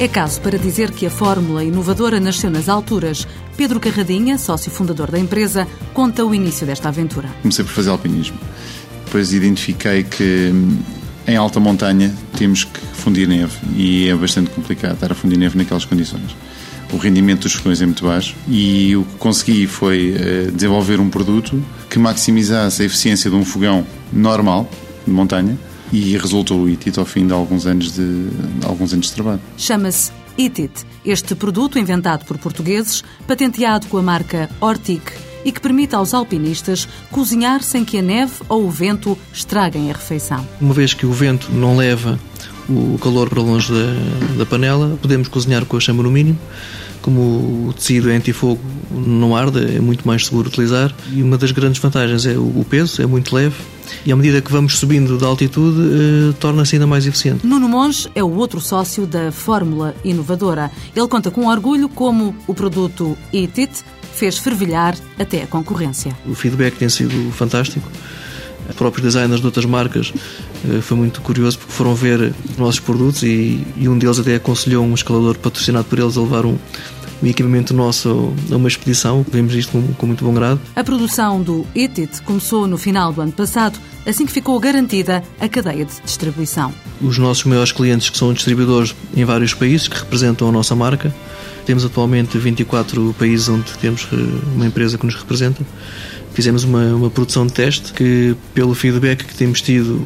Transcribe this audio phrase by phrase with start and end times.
[0.00, 3.28] É caso para dizer que a fórmula inovadora nasceu nas alturas.
[3.54, 7.28] Pedro Carradinha, sócio fundador da empresa, conta o início desta aventura.
[7.42, 8.38] Comecei por fazer alpinismo.
[9.04, 10.54] Depois identifiquei que
[11.28, 15.58] em alta montanha temos que fundir neve e é bastante complicado estar a fundir neve
[15.58, 16.34] naquelas condições.
[16.90, 21.10] O rendimento dos fogões é muito baixo e o que consegui foi uh, desenvolver um
[21.10, 24.66] produto que maximizasse a eficiência de um fogão normal
[25.06, 25.58] de montanha
[25.92, 29.40] e resultou o ITIT ao fim de alguns anos de, de alguns anos de trabalho.
[29.56, 35.02] Chama-se ITIT, este produto inventado por portugueses, patenteado com a marca Ortic
[35.44, 39.94] e que permite aos alpinistas cozinhar sem que a neve ou o vento estraguem a
[39.94, 40.46] refeição.
[40.60, 42.18] Uma vez que o vento não leva
[42.70, 46.38] o calor para longe da, da panela, podemos cozinhar com a chama no mínimo
[47.02, 48.60] como o tecido é antifogo
[48.90, 50.94] não arde, é muito mais seguro utilizar.
[51.12, 53.56] E uma das grandes vantagens é o peso, é muito leve.
[54.04, 57.46] E à medida que vamos subindo de altitude, eh, torna-se ainda mais eficiente.
[57.46, 60.70] Nuno Monge é o outro sócio da Fórmula Inovadora.
[60.94, 63.82] Ele conta com orgulho como o produto ETIT
[64.14, 66.16] fez fervilhar até a concorrência.
[66.26, 67.88] O feedback tem sido fantástico.
[68.70, 70.12] Os próprios designers de outras marcas
[70.68, 74.84] eh, foi muito curioso porque foram ver nossos produtos e, e um deles até aconselhou
[74.84, 76.56] um escalador patrocinado por eles a levar um,
[77.22, 79.24] um equipamento nosso a uma expedição.
[79.30, 80.60] Vemos isto com, com muito bom grado.
[80.74, 85.48] A produção do ETIT começou no final do ano passado, assim que ficou garantida a
[85.48, 86.72] cadeia de distribuição.
[87.00, 91.14] Os nossos maiores clientes, que são distribuidores em vários países, que representam a nossa marca,
[91.66, 94.16] temos atualmente 24 países onde temos eh,
[94.54, 95.64] uma empresa que nos representa.
[96.32, 100.04] Fizemos uma, uma produção de teste que, pelo feedback que temos tido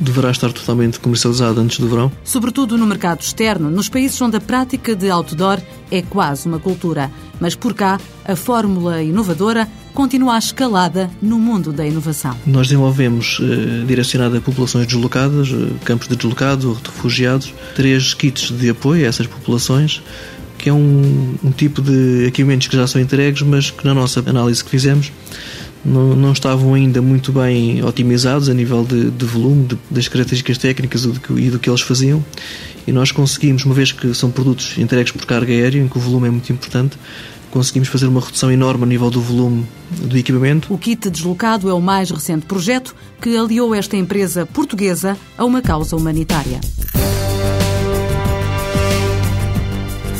[0.00, 2.10] deverá estar totalmente comercializado antes do verão.
[2.24, 5.60] Sobretudo no mercado externo, nos países onde a prática de outdoor
[5.90, 7.10] é quase uma cultura.
[7.38, 12.34] Mas por cá, a fórmula inovadora continua a escalada no mundo da inovação.
[12.46, 18.70] Nós desenvolvemos, eh, direcionado a populações deslocadas, eh, campos de deslocados, refugiados, três kits de
[18.70, 20.02] apoio a essas populações,
[20.56, 24.20] que é um, um tipo de equipamentos que já são entregues, mas que na nossa
[24.20, 25.10] análise que fizemos
[25.84, 30.58] não, não estavam ainda muito bem otimizados a nível de, de volume, de, das características
[30.58, 32.24] técnicas e do, que, e do que eles faziam.
[32.86, 36.00] E nós conseguimos, uma vez que são produtos entregues por carga aérea, em que o
[36.00, 36.96] volume é muito importante,
[37.50, 40.72] conseguimos fazer uma redução enorme a nível do volume do equipamento.
[40.72, 45.60] O kit deslocado é o mais recente projeto que aliou esta empresa portuguesa a uma
[45.60, 46.60] causa humanitária.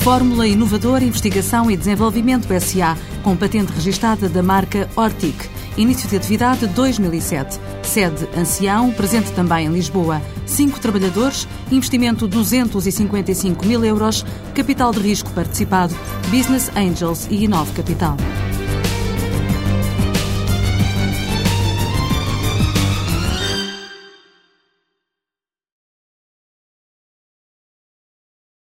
[0.00, 5.48] Fórmula Inovadora Investigação e Desenvolvimento SA, com patente registada da marca Ortic.
[5.76, 7.58] Início de atividade 2007.
[7.82, 10.20] Sede Ancião, presente também em Lisboa.
[10.46, 15.94] Cinco trabalhadores, investimento 255 mil euros, capital de risco participado,
[16.30, 18.16] Business Angels e Inove Capital.